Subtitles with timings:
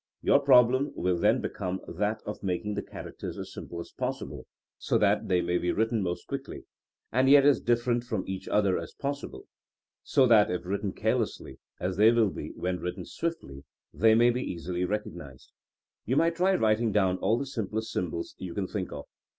[0.23, 4.47] Your problem will then become that of making the characters as simple as possible,
[4.79, 6.63] so that they may be writ 42 THINKINO AS A SCIENCE ten most quickly;
[7.11, 9.45] and yet as different from each other as possible
[10.03, 14.41] so that if written carelessly (as they will be when written swiftly), they may be
[14.41, 15.51] easily recognized.
[16.07, 19.05] You might try writing down all the simplest symbols you can think of.